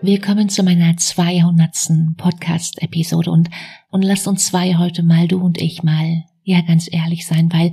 [0.00, 2.16] Willkommen zu meiner 200.
[2.16, 3.50] Podcast-Episode und,
[3.90, 7.72] und lass uns zwei heute mal, du und ich mal, ja ganz ehrlich sein, weil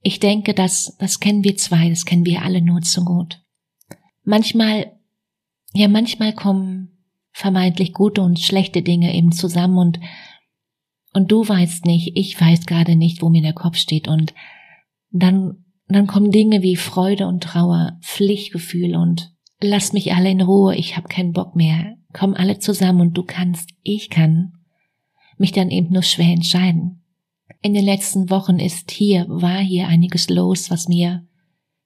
[0.00, 3.42] ich denke, dass, das kennen wir zwei, das kennen wir alle nur zu gut.
[4.22, 4.92] Manchmal,
[5.72, 10.00] ja manchmal kommen vermeintlich gute und schlechte Dinge eben zusammen und,
[11.12, 14.32] und du weißt nicht, ich weiß gerade nicht, wo mir der Kopf steht und
[15.10, 20.76] dann, dann kommen Dinge wie Freude und Trauer, Pflichtgefühl und Lass mich alle in Ruhe,
[20.76, 21.96] ich hab keinen Bock mehr.
[22.12, 24.52] Komm alle zusammen und du kannst, ich kann
[25.36, 27.02] mich dann eben nur schwer entscheiden.
[27.60, 31.26] In den letzten Wochen ist hier, war hier einiges los, was mir,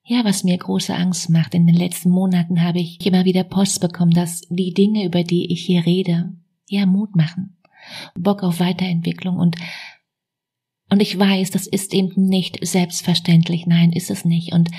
[0.04, 1.54] ja, was mir große Angst macht.
[1.54, 5.50] In den letzten Monaten habe ich immer wieder Post bekommen, dass die Dinge, über die
[5.50, 6.34] ich hier rede,
[6.68, 7.56] ja, Mut machen.
[8.14, 9.56] Bock auf Weiterentwicklung und
[10.92, 13.66] und ich weiß, das ist eben nicht selbstverständlich.
[13.66, 14.52] Nein, ist es nicht.
[14.52, 14.70] Und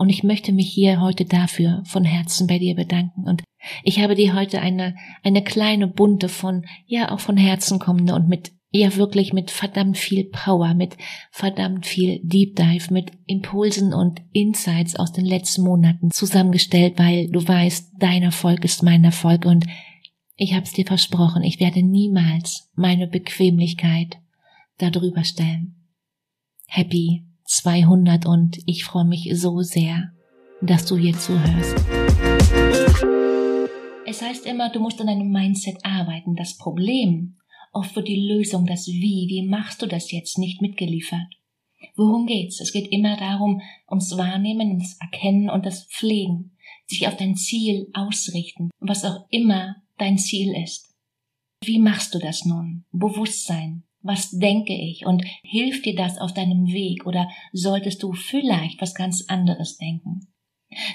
[0.00, 3.24] und ich möchte mich hier heute dafür von Herzen bei dir bedanken.
[3.28, 3.42] Und
[3.84, 8.26] ich habe dir heute eine, eine kleine bunte von, ja, auch von Herzen kommende und
[8.26, 10.96] mit, ja, wirklich mit verdammt viel Power, mit
[11.30, 17.46] verdammt viel Deep Dive, mit Impulsen und Insights aus den letzten Monaten zusammengestellt, weil du
[17.46, 19.66] weißt, dein Erfolg ist mein Erfolg und
[20.34, 24.16] ich hab's dir versprochen, ich werde niemals meine Bequemlichkeit
[24.78, 25.90] darüber stellen.
[26.68, 30.12] Happy 200 und ich freue mich so sehr,
[30.62, 31.74] dass du hier zuhörst.
[34.06, 36.36] Es heißt immer, du musst an deinem Mindset arbeiten.
[36.36, 37.38] Das Problem,
[37.72, 41.26] oft wird die Lösung, das Wie, wie machst du das jetzt, nicht mitgeliefert.
[41.96, 42.60] Worum geht's?
[42.60, 46.52] Es geht immer darum, ums Wahrnehmen, ums Erkennen und das Pflegen,
[46.86, 50.94] sich auf dein Ziel ausrichten, was auch immer dein Ziel ist.
[51.64, 52.84] Wie machst du das nun?
[52.92, 58.80] Bewusstsein, was denke ich und hilft dir das auf deinem Weg oder solltest du vielleicht
[58.80, 60.28] was ganz anderes denken?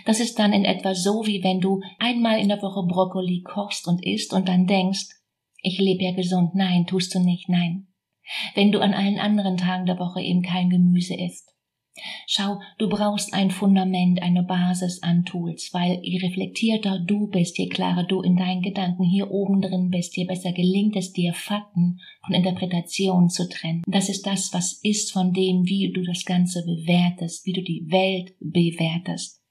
[0.06, 3.88] Das ist dann in etwa so, wie wenn du einmal in der Woche Brokkoli kochst
[3.88, 5.08] und isst und dann denkst,
[5.62, 6.56] ich lebe ja gesund.
[6.56, 7.88] Nein, tust du nicht, nein.
[8.54, 11.55] Wenn du an allen anderen Tagen der Woche eben kein Gemüse isst.
[12.28, 17.70] Schau, du brauchst ein Fundament, eine Basis an Tools, weil je reflektierter du bist, je
[17.70, 22.02] klarer du in deinen Gedanken hier oben drin bist, je besser gelingt es dir, Fakten
[22.26, 23.84] von Interpretationen zu trennen.
[23.88, 27.90] Das ist das, was ist von dem, wie du das Ganze bewertest, wie du die
[27.90, 29.42] Welt bewertest.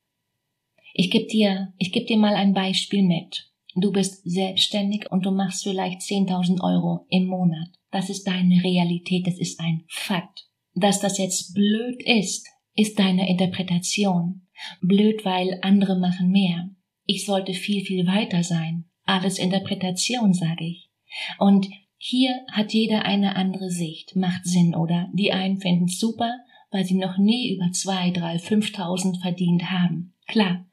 [0.92, 3.50] Ich gebe dir, ich gebe dir mal ein Beispiel mit.
[3.74, 7.68] Du bist selbstständig und du machst vielleicht 10.000 Euro im Monat.
[7.90, 10.46] Das ist deine Realität, das ist ein Fakt.
[10.74, 14.42] Dass das jetzt blöd ist, ist deine Interpretation.
[14.80, 16.70] Blöd, weil andere machen mehr.
[17.06, 18.86] Ich sollte viel, viel weiter sein.
[19.04, 20.90] Alles Interpretation, sage ich.
[21.38, 24.16] Und hier hat jeder eine andere Sicht.
[24.16, 25.08] Macht Sinn, oder?
[25.12, 26.38] Die einen finden super,
[26.70, 30.14] weil sie noch nie über zwei, drei, fünftausend verdient haben.
[30.26, 30.66] Klar.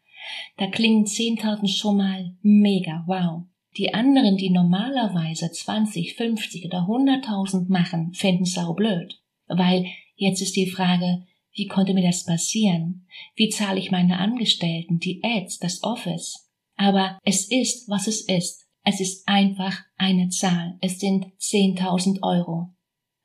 [0.57, 3.43] Da klingen zehntausend schon mal mega, wow.
[3.77, 9.20] Die anderen, die normalerweise 20, 50 oder 100.000 machen, finden sau blöd.
[9.55, 9.85] Weil
[10.15, 13.07] jetzt ist die Frage, wie konnte mir das passieren?
[13.35, 16.49] Wie zahle ich meine Angestellten, die Ads, das Office?
[16.75, 18.67] Aber es ist, was es ist.
[18.83, 20.77] Es ist einfach eine Zahl.
[20.81, 22.69] Es sind 10.000 Euro.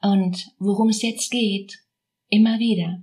[0.03, 1.79] Und worum es jetzt geht,
[2.29, 3.03] immer wieder.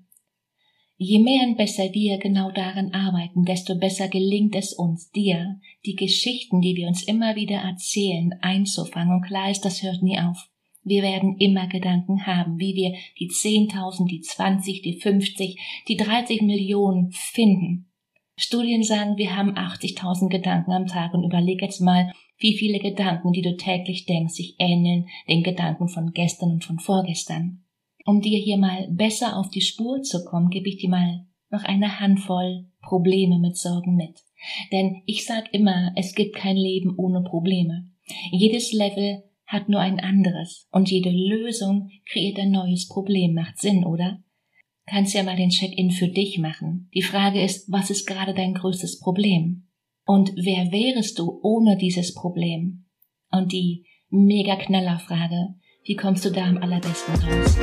[0.97, 5.95] Je mehr und besser wir genau daran arbeiten, desto besser gelingt es uns, dir die
[5.95, 9.15] Geschichten, die wir uns immer wieder erzählen, einzufangen.
[9.15, 10.49] Und klar ist, das hört nie auf.
[10.83, 16.41] Wir werden immer Gedanken haben, wie wir die 10.000, die 20, die 50, die 30
[16.41, 17.89] Millionen finden.
[18.35, 23.31] Studien sagen, wir haben 80.000 Gedanken am Tag und überleg jetzt mal, wie viele Gedanken,
[23.31, 27.63] die du täglich denkst, sich ähneln den Gedanken von gestern und von vorgestern.
[28.05, 31.63] Um dir hier mal besser auf die Spur zu kommen, gebe ich dir mal noch
[31.63, 34.19] eine Handvoll Probleme mit Sorgen mit.
[34.71, 37.89] Denn ich sag immer, es gibt kein Leben ohne Probleme.
[38.31, 43.35] Jedes Level hat nur ein anderes und jede Lösung kreiert ein neues Problem.
[43.35, 44.21] Macht Sinn, oder?
[44.87, 46.89] Kannst ja mal den Check-in für dich machen.
[46.93, 49.67] Die Frage ist, was ist gerade dein größtes Problem?
[50.05, 52.85] Und wer wärest du ohne dieses Problem?
[53.31, 55.55] Und die mega Knallerfrage,
[55.85, 57.57] wie kommst du da am allerbesten raus?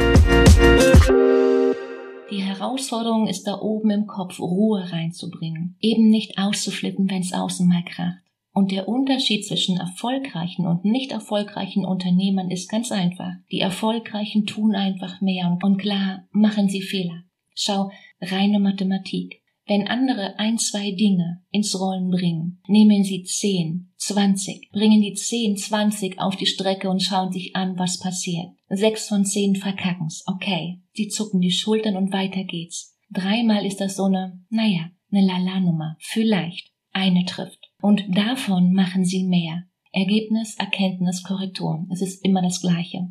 [2.31, 7.83] Die Herausforderung ist da oben im Kopf Ruhe reinzubringen, eben nicht auszuflippen, wenn's außen mal
[7.85, 8.23] kracht.
[8.53, 13.33] Und der Unterschied zwischen erfolgreichen und nicht erfolgreichen Unternehmern ist ganz einfach.
[13.51, 17.23] Die Erfolgreichen tun einfach mehr und klar machen sie Fehler.
[17.55, 19.41] Schau, reine Mathematik.
[19.67, 25.57] Wenn andere ein, zwei Dinge ins Rollen bringen, nehmen sie zehn, zwanzig, bringen die zehn,
[25.57, 28.49] zwanzig auf die Strecke und schauen sich an, was passiert.
[28.69, 30.81] Sechs von zehn verkacken's, okay.
[30.93, 32.99] Sie zucken die Schultern und weiter geht's.
[33.13, 35.97] Dreimal ist das so eine, naja, eine Lala-Nummer.
[36.01, 36.73] Vielleicht.
[36.93, 37.60] Eine trifft.
[37.81, 39.65] Und davon machen sie mehr.
[39.93, 41.87] Ergebnis, Erkenntnis, Korrektur.
[41.91, 43.09] Es ist immer das Gleiche.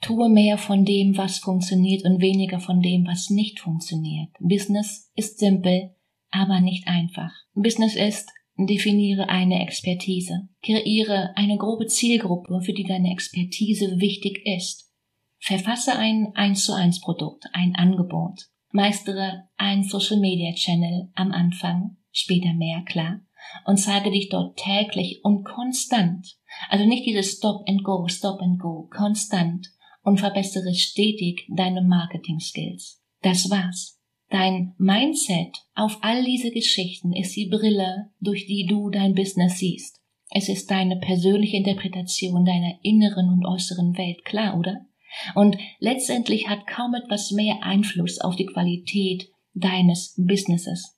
[0.00, 4.30] Tue mehr von dem, was funktioniert und weniger von dem, was nicht funktioniert.
[4.38, 5.94] Business ist simpel,
[6.30, 7.32] aber nicht einfach.
[7.54, 10.48] Business ist, definiere eine Expertise.
[10.62, 14.92] Kreiere eine grobe Zielgruppe, für die deine Expertise wichtig ist.
[15.40, 18.48] Verfasse ein 1 zu 1 Produkt, ein Angebot.
[18.70, 23.20] Meistere ein Social Media Channel am Anfang, später mehr, klar
[23.64, 26.36] und zeige dich dort täglich und konstant.
[26.68, 29.68] Also nicht dieses Stop and Go, Stop and Go, konstant
[30.02, 33.02] und verbessere stetig deine Marketing Skills.
[33.22, 33.98] Das war's.
[34.30, 40.00] Dein Mindset auf all diese Geschichten ist die Brille, durch die du dein Business siehst.
[40.30, 44.86] Es ist deine persönliche Interpretation deiner inneren und äußeren Welt, klar, oder?
[45.34, 50.97] Und letztendlich hat kaum etwas mehr Einfluss auf die Qualität deines Businesses.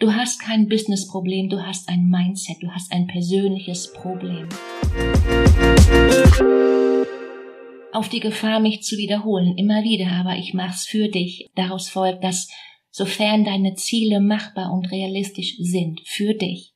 [0.00, 4.48] Du hast kein Business-Problem, du hast ein Mindset, du hast ein persönliches Problem.
[7.92, 11.48] Auf die Gefahr, mich zu wiederholen, immer wieder, aber ich mach's für dich.
[11.54, 12.48] Daraus folgt, dass
[12.90, 16.74] sofern deine Ziele machbar und realistisch sind, für dich,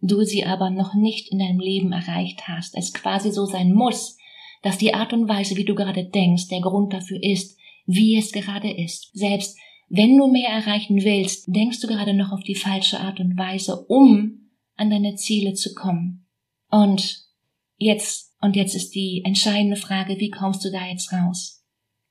[0.00, 4.16] du sie aber noch nicht in deinem Leben erreicht hast, es quasi so sein muss,
[4.62, 7.56] dass die Art und Weise, wie du gerade denkst, der Grund dafür ist,
[7.86, 9.10] wie es gerade ist.
[9.12, 9.56] Selbst
[9.94, 13.84] wenn du mehr erreichen willst, denkst du gerade noch auf die falsche Art und Weise,
[13.88, 16.26] um an deine Ziele zu kommen.
[16.70, 17.26] Und
[17.76, 21.62] jetzt, und jetzt ist die entscheidende Frage, wie kommst du da jetzt raus?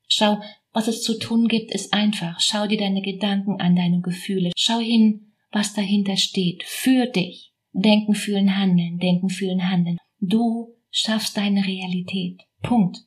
[0.07, 0.39] Schau,
[0.73, 2.39] was es zu tun gibt, ist einfach.
[2.39, 4.51] Schau dir deine Gedanken an, deine Gefühle.
[4.55, 6.63] Schau hin, was dahinter steht.
[6.63, 7.51] Für dich.
[7.73, 8.99] Denken, fühlen, handeln.
[8.99, 9.97] Denken, fühlen, handeln.
[10.19, 12.41] Du schaffst deine Realität.
[12.61, 12.99] Punkt.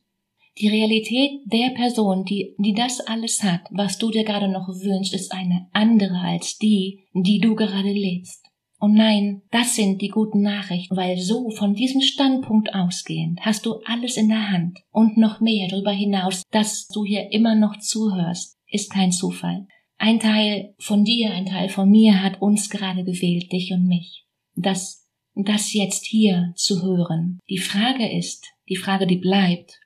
[0.57, 5.13] Die Realität der Person, die, die das alles hat, was du dir gerade noch wünschst,
[5.13, 8.45] ist eine andere als die, die du gerade lebst.
[8.79, 13.81] Und nein, das sind die guten Nachrichten, weil so von diesem Standpunkt ausgehend hast du
[13.85, 18.57] alles in der Hand und noch mehr darüber hinaus, dass du hier immer noch zuhörst,
[18.67, 19.67] ist kein Zufall.
[19.97, 24.25] Ein Teil von dir, ein Teil von mir hat uns gerade gewählt, dich und mich.
[24.55, 27.39] Das, das jetzt hier zu hören.
[27.49, 29.79] Die Frage ist, die Frage, die bleibt,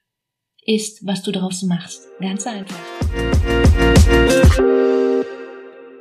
[0.70, 2.08] ist, was du daraus machst.
[2.20, 2.78] Ganz einfach.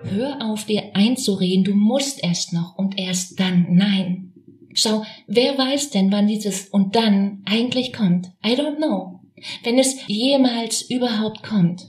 [0.05, 3.67] Hör auf, dir einzureden, du musst erst noch und erst dann.
[3.71, 4.33] Nein.
[4.75, 8.27] Schau, wer weiß denn, wann dieses und dann eigentlich kommt?
[8.45, 9.21] I don't know.
[9.65, 11.87] Wenn es jemals überhaupt kommt.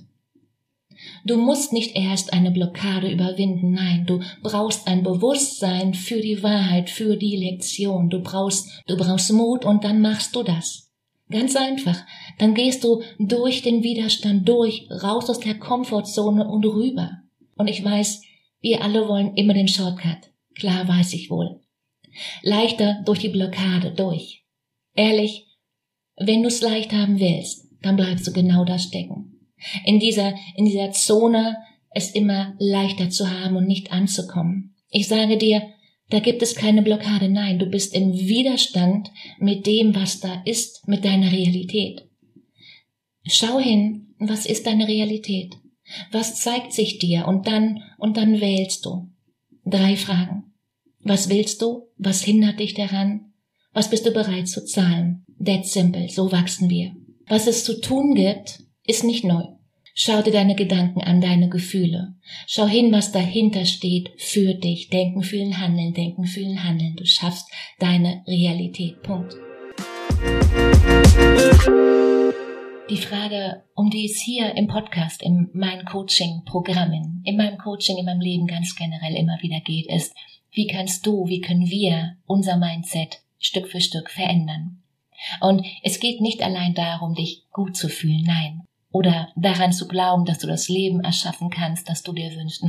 [1.25, 6.89] Du musst nicht erst eine Blockade überwinden, nein, du brauchst ein Bewusstsein für die Wahrheit,
[6.89, 8.09] für die Lektion.
[8.09, 10.88] Du brauchst, du brauchst Mut und dann machst du das.
[11.29, 11.97] Ganz einfach.
[12.39, 17.19] Dann gehst du durch den Widerstand durch, raus aus der Komfortzone und rüber.
[17.55, 18.23] Und ich weiß,
[18.61, 20.31] wir alle wollen immer den Shortcut.
[20.55, 21.61] Klar weiß ich wohl.
[22.41, 24.43] Leichter durch die Blockade durch.
[24.95, 25.45] Ehrlich,
[26.17, 29.39] wenn du es leicht haben willst, dann bleibst du genau da stecken.
[29.85, 31.57] In dieser, in dieser Zone
[31.91, 34.75] es immer leichter zu haben und nicht anzukommen.
[34.89, 35.61] Ich sage dir,
[36.09, 37.29] da gibt es keine Blockade.
[37.29, 42.07] Nein, du bist im Widerstand mit dem, was da ist, mit deiner Realität.
[43.27, 45.55] Schau hin, was ist deine Realität?
[46.11, 47.27] Was zeigt sich dir?
[47.27, 49.09] Und dann, und dann wählst du.
[49.65, 50.53] Drei Fragen.
[51.01, 51.87] Was willst du?
[51.97, 53.33] Was hindert dich daran?
[53.73, 55.25] Was bist du bereit zu zahlen?
[55.43, 56.09] That simple.
[56.09, 56.95] So wachsen wir.
[57.27, 59.43] Was es zu tun gibt, ist nicht neu.
[59.95, 62.15] Schau dir deine Gedanken an, deine Gefühle.
[62.47, 64.89] Schau hin, was dahinter steht für dich.
[64.89, 66.95] Denken, fühlen, handeln, denken, fühlen, handeln.
[66.95, 69.01] Du schaffst deine Realität.
[69.01, 69.35] Punkt.
[72.89, 78.05] Die Frage, um die es hier im Podcast, in meinen Coaching-Programmen, in meinem Coaching, in
[78.05, 80.15] meinem Leben ganz generell immer wieder geht, ist,
[80.51, 84.81] wie kannst du, wie können wir unser Mindset Stück für Stück verändern?
[85.41, 88.63] Und es geht nicht allein darum, dich gut zu fühlen, nein.
[88.91, 92.63] Oder daran zu glauben, dass du das Leben erschaffen kannst, das du dir wünschst.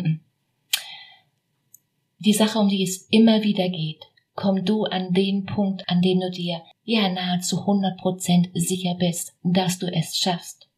[2.18, 6.20] Die Sache, um die es immer wieder geht, komm du an den Punkt, an dem
[6.20, 10.68] du dir ja nahezu 100% sicher bist, dass du es schaffst.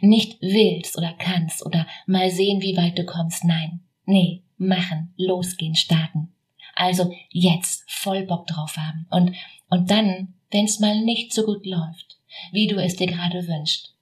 [0.00, 3.44] Nicht willst oder kannst oder mal sehen, wie weit du kommst.
[3.44, 3.80] Nein.
[4.06, 6.32] Nee, machen, losgehen, starten.
[6.74, 9.06] Also jetzt voll Bock drauf haben.
[9.10, 9.34] Und,
[9.70, 12.18] und dann, wenn's mal nicht so gut läuft,
[12.52, 13.93] wie du es dir gerade wünschst,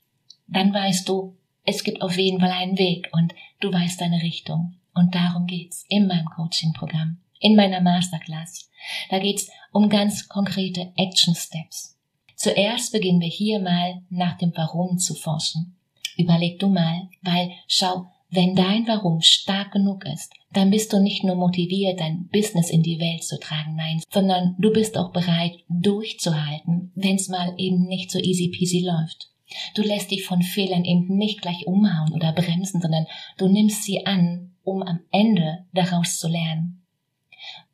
[0.46, 4.74] dann weißt du, es gibt auf jeden Fall einen Weg und du weißt deine Richtung.
[4.94, 8.70] Und darum geht's in meinem Coaching-Programm, in meiner Masterclass.
[9.10, 11.98] Da geht's um ganz konkrete Action Steps.
[12.36, 15.76] Zuerst beginnen wir hier mal nach dem Warum zu forschen.
[16.16, 21.24] Überleg du mal, weil schau, wenn dein Warum stark genug ist, dann bist du nicht
[21.24, 25.52] nur motiviert, dein Business in die Welt zu tragen, nein, sondern du bist auch bereit,
[25.68, 29.31] durchzuhalten, wenn es mal eben nicht so easy peasy läuft.
[29.74, 33.06] Du lässt dich von Fehlern eben nicht gleich umhauen oder bremsen, sondern
[33.38, 36.82] du nimmst sie an, um am Ende daraus zu lernen.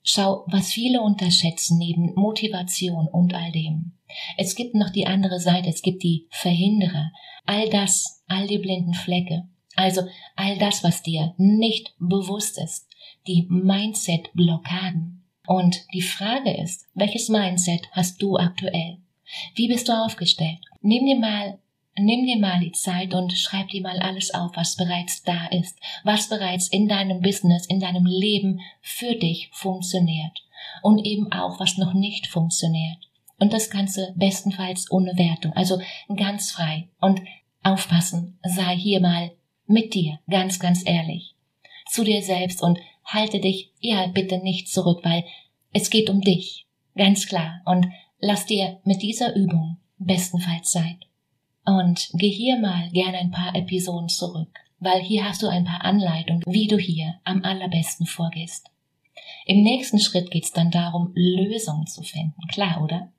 [0.03, 3.93] Schau, was viele unterschätzen neben Motivation und all dem.
[4.39, 7.13] Es gibt noch die andere Seite, es gibt die Verhinderer.
[7.45, 9.47] All das, all die blinden Flecke.
[9.77, 10.03] Also
[10.35, 12.89] all das, was dir nicht bewusst ist.
[13.27, 15.25] Die Mindset-Blockaden.
[15.47, 18.99] Und die Frage ist, welches Mindset hast du aktuell?
[19.55, 20.59] Wie bist du aufgestellt?
[20.81, 21.59] Nimm dir mal
[21.99, 25.78] Nimm dir mal die Zeit und schreib dir mal alles auf, was bereits da ist,
[26.05, 30.43] was bereits in deinem Business, in deinem Leben für dich funktioniert
[30.83, 32.99] und eben auch, was noch nicht funktioniert.
[33.40, 35.81] Und das Ganze bestenfalls ohne Wertung, also
[36.17, 36.88] ganz frei.
[37.00, 37.21] Und
[37.62, 39.33] aufpassen, sei hier mal
[39.67, 41.35] mit dir, ganz, ganz ehrlich,
[41.90, 45.25] zu dir selbst und halte dich, ja, bitte nicht zurück, weil
[45.73, 47.61] es geht um dich, ganz klar.
[47.64, 47.87] Und
[48.21, 51.08] lass dir mit dieser Übung bestenfalls Zeit.
[51.69, 54.49] Und geh hier mal gerne ein paar Episoden zurück,
[54.79, 58.71] weil hier hast du ein paar Anleitungen, wie du hier am allerbesten vorgehst.
[59.45, 62.41] Im nächsten Schritt geht's dann darum, Lösungen zu finden.
[62.49, 63.13] Klar, oder?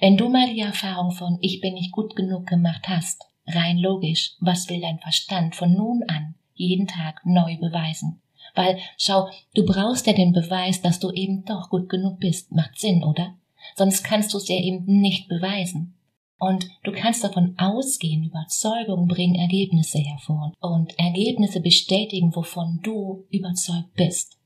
[0.00, 4.34] Wenn du mal die Erfahrung von Ich bin nicht gut genug gemacht hast, rein logisch,
[4.38, 8.20] was will dein Verstand von nun an jeden Tag neu beweisen?
[8.54, 12.52] Weil, schau, du brauchst ja den Beweis, dass du eben doch gut genug bist.
[12.52, 13.34] Macht Sinn, oder?
[13.74, 15.95] Sonst kannst du es ja eben nicht beweisen.
[16.38, 23.94] Und du kannst davon ausgehen, Überzeugung bringen Ergebnisse hervor und Ergebnisse bestätigen, wovon du überzeugt
[23.94, 24.36] bist.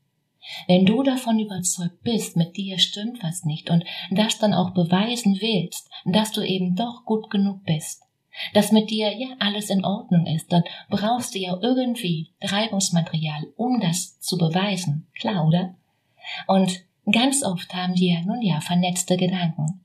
[0.67, 5.39] Wenn du davon überzeugt bist, mit dir stimmt was nicht und das dann auch beweisen
[5.41, 8.03] willst, dass du eben doch gut genug bist,
[8.55, 13.81] dass mit dir ja alles in Ordnung ist, dann brauchst du ja irgendwie Reibungsmaterial, um
[13.81, 15.09] das zu beweisen.
[15.19, 15.75] Klar, oder?
[16.47, 19.81] Und ganz oft haben wir nun ja vernetzte Gedanken.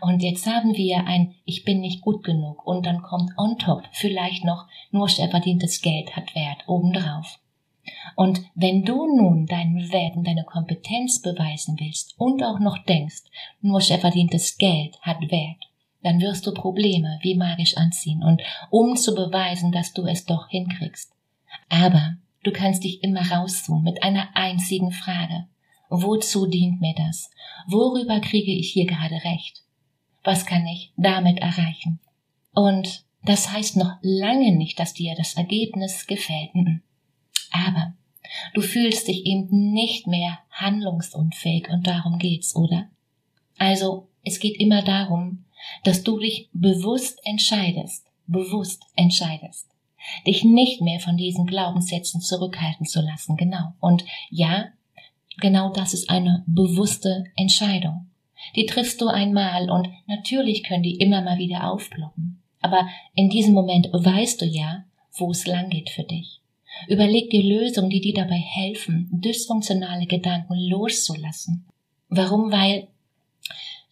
[0.00, 3.82] Und jetzt haben wir ein Ich bin nicht gut genug und dann kommt on top
[3.92, 7.38] vielleicht noch nur verdientes Geld hat Wert obendrauf.
[8.16, 13.24] Und wenn du nun deinen Wert und deine Kompetenz beweisen willst und auch noch denkst,
[13.60, 15.68] nur verdientes Geld hat Wert,
[16.02, 20.48] dann wirst du Probleme wie magisch anziehen und um zu beweisen, dass du es doch
[20.48, 21.12] hinkriegst.
[21.68, 25.46] Aber du kannst dich immer rauszoomen mit einer einzigen Frage.
[25.88, 27.30] Wozu dient mir das?
[27.68, 29.62] Worüber kriege ich hier gerade recht?
[30.24, 32.00] Was kann ich damit erreichen?
[32.52, 36.50] Und das heißt noch lange nicht, dass dir das Ergebnis gefällt.
[37.52, 37.94] Aber
[38.54, 42.88] du fühlst dich eben nicht mehr handlungsunfähig und darum geht's, oder?
[43.58, 45.44] Also, es geht immer darum,
[45.84, 49.68] dass du dich bewusst entscheidest, bewusst entscheidest,
[50.26, 53.72] dich nicht mehr von diesen Glaubenssätzen zurückhalten zu lassen, genau.
[53.80, 54.68] Und ja,
[55.38, 58.10] genau das ist eine bewusste Entscheidung.
[58.56, 62.42] Die triffst du einmal und natürlich können die immer mal wieder aufploppen.
[62.60, 66.40] Aber in diesem Moment weißt du ja, wo es lang geht für dich.
[66.88, 71.66] Überleg dir Lösungen, die dir dabei helfen, dysfunktionale Gedanken loszulassen.
[72.08, 72.50] Warum?
[72.50, 72.88] Weil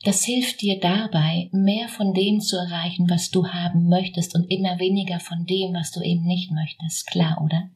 [0.05, 4.81] das hilft dir dabei, mehr von dem zu erreichen, was du haben möchtest und immer
[4.81, 7.07] weniger von dem, was du eben nicht möchtest.
[7.07, 7.71] Klar, oder?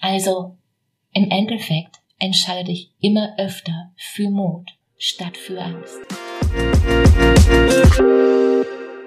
[0.00, 0.56] Also,
[1.12, 6.00] im Endeffekt entscheide dich immer öfter für Mut statt für Angst.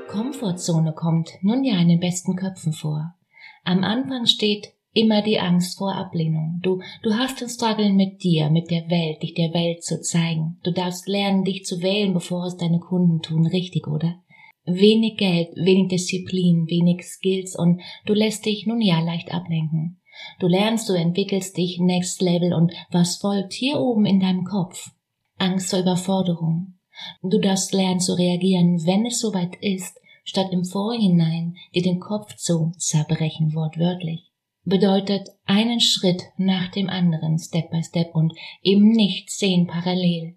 [0.08, 3.16] Komfortzone kommt nun ja in den besten Köpfen vor.
[3.64, 6.60] Am Anfang steht immer die Angst vor Ablehnung.
[6.62, 10.60] Du, du hast den Struggle mit dir, mit der Welt, dich der Welt zu zeigen.
[10.64, 13.46] Du darfst lernen, dich zu wählen, bevor es deine Kunden tun.
[13.48, 14.22] Richtig, oder?
[14.66, 20.00] Wenig Geld, wenig Disziplin, wenig Skills und du lässt dich nun ja leicht ablenken.
[20.40, 24.92] Du lernst, du entwickelst dich next level und was folgt hier oben in deinem Kopf?
[25.40, 26.80] Angst vor Überforderung,
[27.22, 32.36] Du darfst lernen zu reagieren, wenn es soweit ist, statt im Vorhinein dir den Kopf
[32.36, 34.32] zu zerbrechen, wortwörtlich.
[34.66, 40.36] Bedeutet einen Schritt nach dem anderen, Step by Step und eben nicht zehn parallel.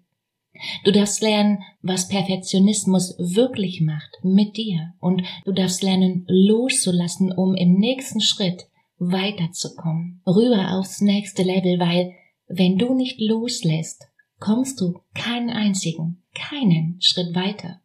[0.83, 7.55] Du darfst lernen, was Perfektionismus wirklich macht mit dir und du darfst lernen loszulassen, um
[7.55, 8.67] im nächsten Schritt
[8.97, 12.13] weiterzukommen, rüber aufs nächste Level, weil
[12.47, 14.07] wenn du nicht loslässt,
[14.43, 17.79] kommst du keinen einzigen, keinen Schritt weiter.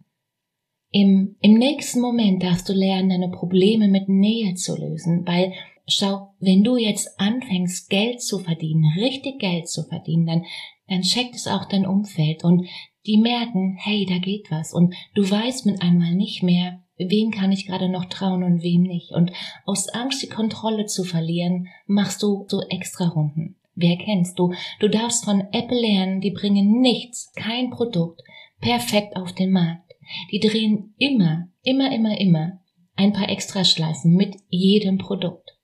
[0.90, 5.52] Im, Im nächsten Moment darfst du lernen, deine Probleme mit Nähe zu lösen, weil
[5.86, 10.44] schau, wenn du jetzt anfängst, Geld zu verdienen, richtig Geld zu verdienen, dann,
[10.88, 12.66] dann checkt es auch dein Umfeld und
[13.06, 17.52] die merken, hey, da geht was und du weißt mit einmal nicht mehr, wem kann
[17.52, 19.12] ich gerade noch trauen und wem nicht.
[19.12, 19.30] Und
[19.64, 23.57] aus Angst, die Kontrolle zu verlieren, machst du so extra Runden.
[23.80, 24.52] Wer kennst du?
[24.80, 28.20] Du darfst von Apple lernen, die bringen nichts, kein Produkt,
[28.60, 29.92] perfekt auf den Markt.
[30.32, 32.60] Die drehen immer, immer, immer, immer
[32.96, 35.56] ein paar Extraschleifen mit jedem Produkt.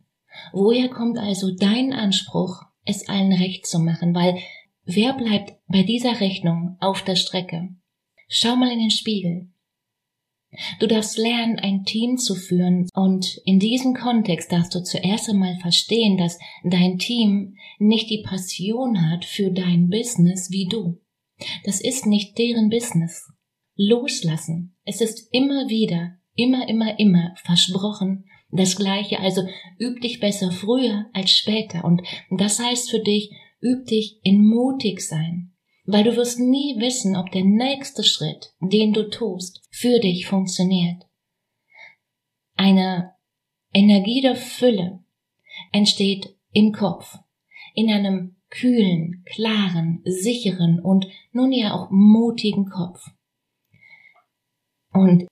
[0.53, 4.15] Woher kommt also dein Anspruch, es allen recht zu machen?
[4.15, 4.39] Weil
[4.85, 7.71] wer bleibt bei dieser Rechnung auf der Strecke?
[8.29, 9.49] Schau mal in den Spiegel.
[10.79, 15.57] Du darfst lernen, ein Team zu führen und in diesem Kontext darfst du zuerst einmal
[15.59, 21.01] verstehen, dass dein Team nicht die Passion hat für dein Business wie du.
[21.65, 23.31] Das ist nicht deren Business.
[23.77, 24.77] Loslassen.
[24.85, 29.19] Es ist immer wieder, immer, immer, immer versprochen das Gleiche.
[29.19, 29.43] Also
[29.81, 31.85] üb dich besser früher als später.
[31.85, 35.54] Und das heißt für dich, üb dich in mutig sein
[35.85, 41.05] weil du wirst nie wissen, ob der nächste Schritt, den du tust, für dich funktioniert.
[42.57, 43.15] Eine
[43.73, 45.05] Energie der Fülle
[45.73, 47.19] entsteht im Kopf,
[47.75, 53.05] in einem kühlen, klaren, sicheren und nun ja auch mutigen Kopf.
[54.93, 55.27] Und,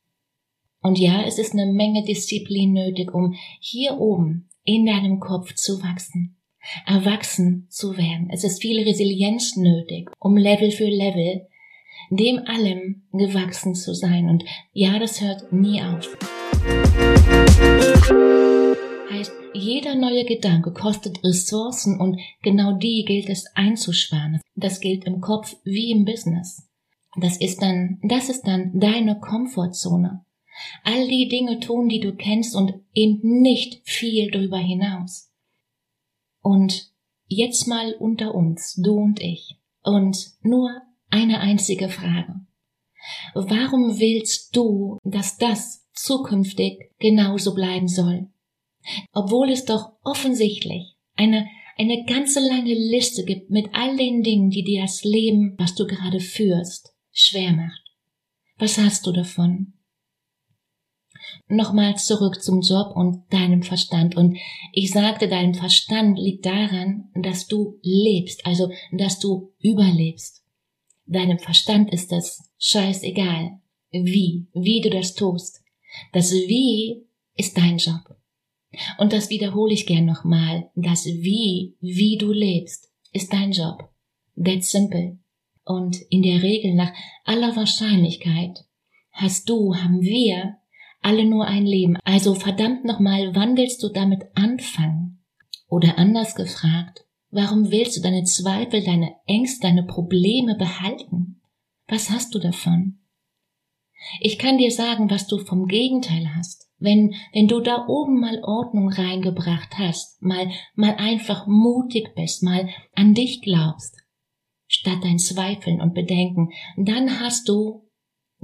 [0.81, 5.83] und ja, es ist eine Menge Disziplin nötig, um hier oben in deinem Kopf zu
[5.83, 6.42] wachsen
[6.87, 8.29] erwachsen zu werden.
[8.33, 11.47] Es ist viel Resilienz nötig, um Level für Level
[12.11, 14.29] dem allem gewachsen zu sein.
[14.29, 16.17] Und ja, das hört nie auf.
[19.11, 24.41] Heißt, jeder neue Gedanke kostet Ressourcen und genau die gilt es einzusparen.
[24.55, 26.69] Das gilt im Kopf wie im Business.
[27.21, 30.25] Das ist dann, das ist dann deine Komfortzone.
[30.85, 35.32] All die Dinge tun, die du kennst und eben nicht viel darüber hinaus.
[36.43, 36.91] Und
[37.27, 39.57] jetzt mal unter uns, du und ich.
[39.83, 42.41] Und nur eine einzige Frage.
[43.35, 48.29] Warum willst du, dass das zukünftig genauso bleiben soll?
[49.13, 51.47] Obwohl es doch offensichtlich eine,
[51.79, 55.87] eine ganze lange Liste gibt mit all den Dingen, die dir das Leben, was du
[55.87, 57.83] gerade führst, schwer macht.
[58.59, 59.75] Was hast du davon?
[61.49, 64.17] Nochmal zurück zum Job und deinem Verstand.
[64.17, 64.39] Und
[64.73, 70.43] ich sagte, dein Verstand liegt daran, dass du lebst, also dass du überlebst.
[71.07, 73.59] Deinem Verstand ist es scheißegal,
[73.91, 75.63] wie, wie du das tust.
[76.13, 78.17] Das Wie ist dein Job.
[78.99, 80.71] Und das wiederhole ich gern nochmal.
[80.75, 83.91] Das Wie, wie du lebst, ist dein Job.
[84.43, 85.19] That's simple.
[85.65, 86.93] Und in der Regel nach
[87.25, 88.65] aller Wahrscheinlichkeit
[89.13, 90.57] hast du, haben wir
[91.03, 91.97] alle nur ein Leben.
[92.05, 95.25] Also verdammt nochmal, wann willst du damit anfangen?
[95.69, 101.41] Oder anders gefragt, warum willst du deine Zweifel, deine Ängste, deine Probleme behalten?
[101.89, 103.01] Was hast du davon?
[104.21, 106.69] Ich kann dir sagen, was du vom Gegenteil hast.
[106.79, 112.69] Wenn, wenn du da oben mal Ordnung reingebracht hast, mal, mal einfach mutig bist, mal
[112.95, 113.97] an dich glaubst,
[114.67, 117.89] statt dein Zweifeln und Bedenken, dann hast du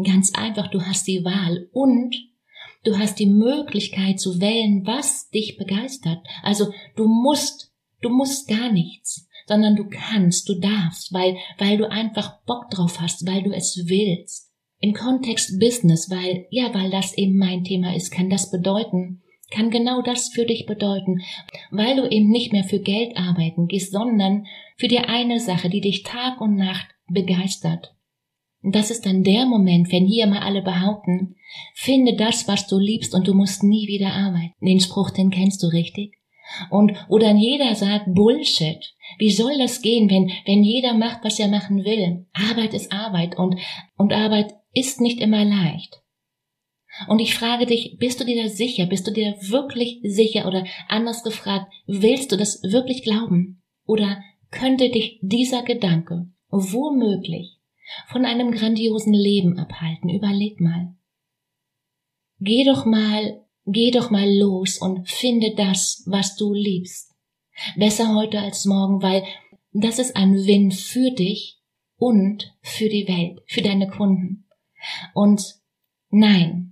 [0.04, 2.14] ganz einfach, du hast die Wahl und
[2.84, 6.18] Du hast die Möglichkeit zu wählen, was dich begeistert.
[6.42, 11.90] Also du musst, du musst gar nichts, sondern du kannst, du darfst, weil, weil du
[11.90, 14.52] einfach Bock drauf hast, weil du es willst.
[14.80, 19.70] Im Kontext Business, weil, ja, weil das eben mein Thema ist, kann das bedeuten, kann
[19.70, 21.20] genau das für dich bedeuten,
[21.70, 25.80] weil du eben nicht mehr für Geld arbeiten gehst, sondern für die eine Sache, die
[25.80, 27.94] dich Tag und Nacht begeistert.
[28.62, 31.36] Und das ist dann der Moment, wenn hier mal alle behaupten,
[31.74, 34.54] finde das, was du liebst und du musst nie wieder arbeiten.
[34.60, 36.14] Den Spruch, den kennst du richtig?
[36.70, 38.78] Und, oder jeder sagt Bullshit.
[39.18, 42.26] Wie soll das gehen, wenn, wenn jeder macht, was er machen will?
[42.32, 43.56] Arbeit ist Arbeit und,
[43.96, 46.02] und Arbeit ist nicht immer leicht.
[47.06, 48.86] Und ich frage dich, bist du dir da sicher?
[48.86, 50.46] Bist du dir wirklich sicher?
[50.48, 53.62] Oder anders gefragt, willst du das wirklich glauben?
[53.84, 57.57] Oder könnte dich dieser Gedanke womöglich
[58.08, 60.08] von einem grandiosen Leben abhalten.
[60.08, 60.94] Überleg mal.
[62.40, 67.14] Geh doch mal, geh doch mal los und finde das, was du liebst.
[67.76, 69.24] Besser heute als morgen, weil
[69.72, 71.58] das ist ein Win für dich
[71.96, 74.46] und für die Welt, für deine Kunden.
[75.14, 75.56] Und
[76.10, 76.68] nein,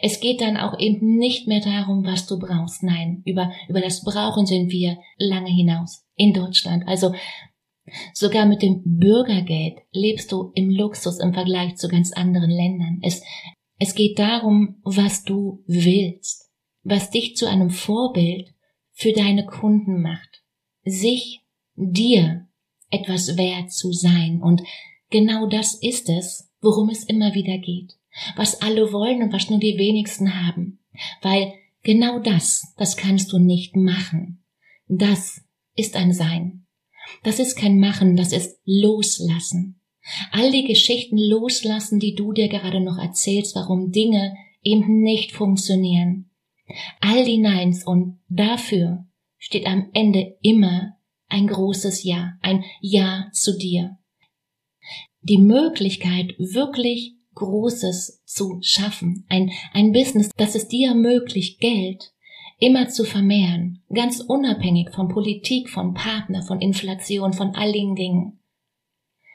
[0.00, 2.82] es geht dann auch eben nicht mehr darum, was du brauchst.
[2.82, 6.86] Nein, über, über das Brauchen sind wir lange hinaus in Deutschland.
[6.86, 7.12] Also
[8.12, 13.00] sogar mit dem Bürgergeld lebst du im Luxus im Vergleich zu ganz anderen Ländern.
[13.02, 13.22] Es,
[13.78, 16.50] es geht darum, was du willst,
[16.82, 18.54] was dich zu einem Vorbild
[18.92, 20.42] für deine Kunden macht,
[20.84, 21.42] sich
[21.74, 22.48] dir
[22.90, 24.40] etwas wert zu sein.
[24.42, 24.62] Und
[25.10, 27.96] genau das ist es, worum es immer wieder geht
[28.34, 30.78] was alle wollen und was nur die wenigsten haben.
[31.22, 34.44] Weil genau das, das kannst du nicht machen.
[34.88, 35.42] Das
[35.74, 36.65] ist ein Sein.
[37.22, 39.80] Das ist kein Machen, das ist Loslassen.
[40.30, 46.30] All die Geschichten loslassen, die du dir gerade noch erzählst, warum Dinge eben nicht funktionieren.
[47.00, 49.06] All die Neins und dafür
[49.38, 50.96] steht am Ende immer
[51.28, 53.98] ein großes Ja, ein Ja zu dir.
[55.22, 62.14] Die Möglichkeit, wirklich Großes zu schaffen, ein, ein Business, das es dir ermöglicht, Geld
[62.58, 68.40] immer zu vermehren, ganz unabhängig von Politik, von Partner, von Inflation, von all den Dingen.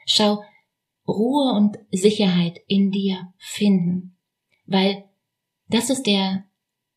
[0.06, 0.42] Schau,
[1.06, 4.16] Ruhe und Sicherheit in dir finden,
[4.66, 5.04] weil
[5.68, 6.44] das ist der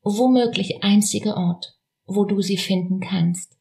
[0.01, 3.57] womöglich einzige Ort, wo du sie finden kannst.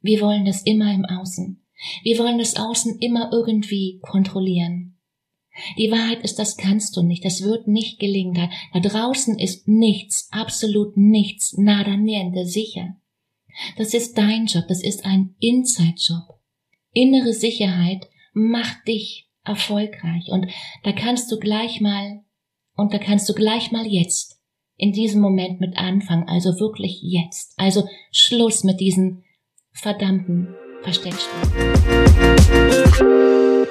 [0.00, 1.64] Wir wollen das immer im Außen.
[2.02, 4.91] Wir wollen das Außen immer irgendwie kontrollieren.
[5.76, 8.34] Die Wahrheit ist, das kannst du nicht, das wird nicht gelingen.
[8.34, 12.96] Da, da draußen ist nichts, absolut nichts, nada niente sicher.
[13.76, 16.38] Das ist dein Job, das ist ein Inside-Job.
[16.92, 20.46] Innere Sicherheit macht dich erfolgreich und
[20.84, 22.22] da kannst du gleich mal,
[22.74, 24.40] und da kannst du gleich mal jetzt
[24.76, 27.52] in diesem Moment mit anfangen, also wirklich jetzt.
[27.58, 29.24] Also Schluss mit diesen
[29.72, 33.61] verdammten Versteckstunden.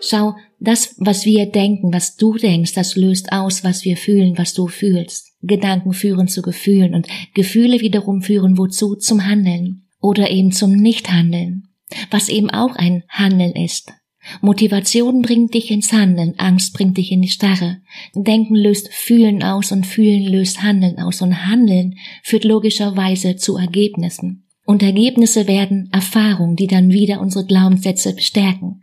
[0.00, 4.54] Schau, das, was wir denken, was du denkst, das löst aus, was wir fühlen, was
[4.54, 5.32] du fühlst.
[5.42, 8.96] Gedanken führen zu Gefühlen und Gefühle wiederum führen wozu?
[8.96, 11.68] Zum Handeln oder eben zum Nichthandeln,
[12.10, 13.92] was eben auch ein Handeln ist.
[14.42, 17.78] Motivation bringt dich ins Handeln, Angst bringt dich in die Starre.
[18.14, 24.46] Denken löst Fühlen aus und Fühlen löst Handeln aus und Handeln führt logischerweise zu Ergebnissen.
[24.66, 28.82] Und Ergebnisse werden Erfahrungen, die dann wieder unsere Glaubenssätze bestärken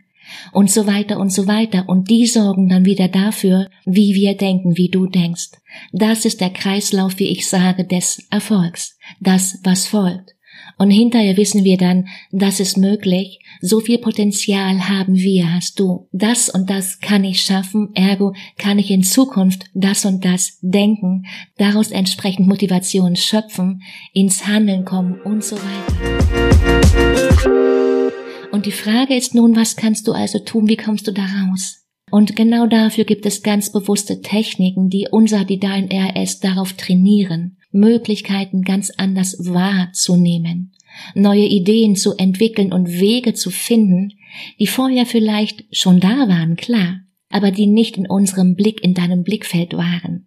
[0.52, 1.88] und so weiter und so weiter.
[1.88, 5.50] Und die sorgen dann wieder dafür, wie wir denken, wie du denkst.
[5.92, 8.96] Das ist der Kreislauf, wie ich sage, des Erfolgs.
[9.20, 10.34] Das, was folgt.
[10.78, 16.08] Und hinterher wissen wir dann, das ist möglich, so viel Potenzial haben wir, hast du.
[16.12, 21.24] Das und das kann ich schaffen, ergo kann ich in Zukunft das und das denken,
[21.56, 25.88] daraus entsprechend Motivation schöpfen, ins Handeln kommen und so weiter.
[28.58, 30.68] Und die Frage ist nun, was kannst du also tun?
[30.68, 31.86] Wie kommst du da raus?
[32.10, 38.62] Und genau dafür gibt es ganz bewusste Techniken, die unser, dein RS darauf trainieren, Möglichkeiten
[38.62, 40.72] ganz anders wahrzunehmen,
[41.14, 44.14] neue Ideen zu entwickeln und Wege zu finden,
[44.58, 49.22] die vorher vielleicht schon da waren, klar, aber die nicht in unserem Blick, in deinem
[49.22, 50.26] Blickfeld waren.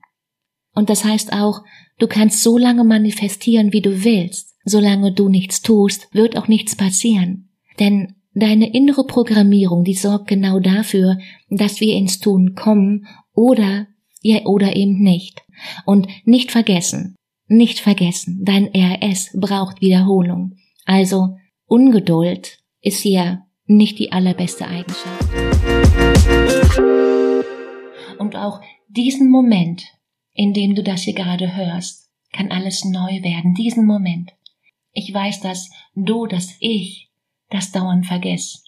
[0.73, 1.63] Und das heißt auch,
[1.99, 4.55] du kannst so lange manifestieren, wie du willst.
[4.63, 7.49] Solange du nichts tust, wird auch nichts passieren.
[7.77, 11.17] Denn deine innere Programmierung, die sorgt genau dafür,
[11.49, 13.87] dass wir ins Tun kommen oder
[14.21, 15.41] ja oder eben nicht.
[15.85, 17.15] Und nicht vergessen,
[17.47, 20.55] nicht vergessen, dein RS braucht Wiederholung.
[20.85, 25.29] Also Ungeduld ist hier nicht die allerbeste Eigenschaft.
[28.17, 29.83] Und auch diesen Moment,
[30.33, 33.53] in dem du das hier gerade hörst, kann alles neu werden.
[33.53, 34.31] Diesen Moment.
[34.93, 37.10] Ich weiß, dass du, dass ich
[37.51, 38.59] das dauernd vergesse.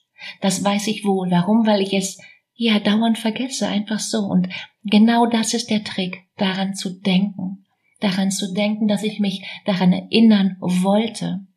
[0.41, 1.31] Das weiß ich wohl.
[1.31, 1.65] Warum?
[1.65, 2.19] Weil ich es
[2.53, 4.19] ja dauernd vergesse, einfach so.
[4.19, 4.49] Und
[4.83, 7.65] genau das ist der Trick, daran zu denken.
[7.99, 11.47] Daran zu denken, dass ich mich daran erinnern wollte.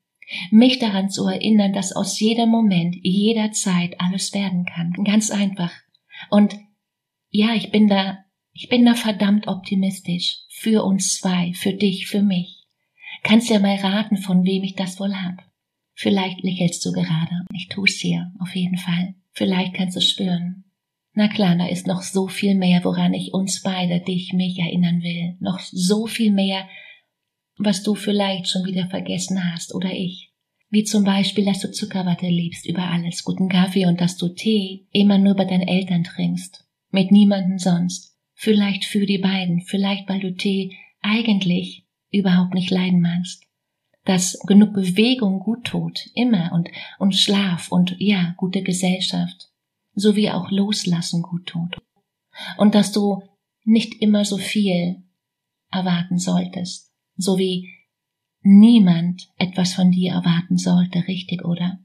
[0.50, 4.92] Mich daran zu erinnern, dass aus jedem Moment, jeder Zeit alles werden kann.
[5.04, 5.72] Ganz einfach.
[6.30, 6.56] Und
[7.30, 8.18] ja, ich bin da,
[8.52, 10.38] ich bin da verdammt optimistisch.
[10.48, 12.64] Für uns zwei, für dich, für mich.
[13.22, 15.45] Kannst ja mal raten, von wem ich das wohl hab.
[15.98, 17.46] Vielleicht lächelst du gerade.
[17.54, 19.14] Ich tu's dir, auf jeden Fall.
[19.32, 20.64] Vielleicht kannst du spüren.
[21.14, 25.00] Na klar, da ist noch so viel mehr, woran ich uns beide, dich, mich erinnern
[25.00, 25.36] will.
[25.40, 26.68] Noch so viel mehr,
[27.56, 30.34] was du vielleicht schon wieder vergessen hast oder ich.
[30.68, 34.86] Wie zum Beispiel, dass du Zuckerwatte liebst über alles, guten Kaffee und dass du Tee
[34.92, 38.14] immer nur bei deinen Eltern trinkst, mit niemanden sonst.
[38.34, 43.45] Vielleicht für die beiden, vielleicht weil du Tee eigentlich überhaupt nicht leiden magst.
[44.06, 49.50] Dass genug Bewegung gut tut, immer und, und Schlaf und ja, gute Gesellschaft,
[49.94, 51.76] sowie auch Loslassen gut tut.
[52.56, 53.22] Und dass du
[53.64, 55.02] nicht immer so viel
[55.70, 57.68] erwarten solltest, so wie
[58.42, 61.80] niemand etwas von dir erwarten sollte, richtig, oder?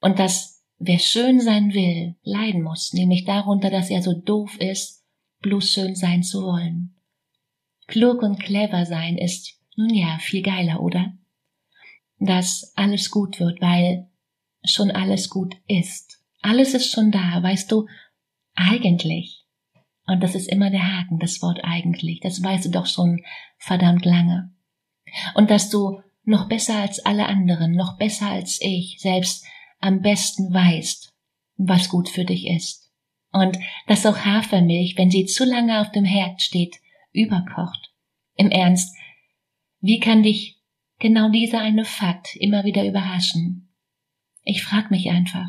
[0.00, 5.04] Und dass wer schön sein will, leiden muss, nämlich darunter, dass er so doof ist,
[5.42, 6.94] bloß schön sein zu wollen.
[7.86, 11.12] Klug und clever sein ist, nun ja, viel geiler, oder?
[12.18, 14.08] Dass alles gut wird, weil
[14.64, 16.20] schon alles gut ist.
[16.42, 17.86] Alles ist schon da, weißt du,
[18.54, 19.44] eigentlich.
[20.06, 22.20] Und das ist immer der Haken, das Wort eigentlich.
[22.20, 23.22] Das weißt du doch schon
[23.58, 24.56] verdammt lange
[25.34, 29.44] und dass du noch besser als alle anderen, noch besser als ich selbst
[29.78, 31.12] am besten weißt,
[31.56, 32.90] was gut für dich ist.
[33.32, 36.76] Und dass auch Hafermilch, wenn sie zu lange auf dem Herd steht,
[37.12, 37.92] überkocht.
[38.34, 38.96] Im Ernst,
[39.80, 40.55] wie kann dich
[40.98, 43.72] genau dieser eine Fakt immer wieder überraschen?
[44.42, 45.48] Ich frag mich einfach.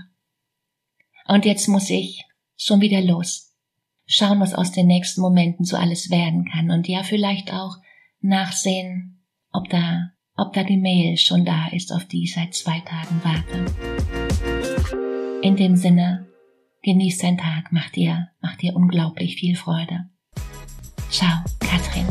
[1.27, 2.23] Und jetzt muss ich
[2.55, 3.53] schon wieder los.
[4.05, 7.75] Schauen, was aus den nächsten Momenten so alles werden kann und ja vielleicht auch
[8.21, 12.79] nachsehen, ob da, ob da die Mail schon da ist, auf die ich seit zwei
[12.79, 13.65] Tagen warte.
[15.41, 16.27] In dem Sinne,
[16.83, 20.09] genieß deinen Tag, mach dir, mach dir unglaublich viel Freude.
[21.09, 22.07] Ciao, Katrin.